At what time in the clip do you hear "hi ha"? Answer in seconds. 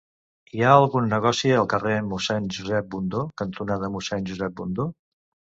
0.59-0.69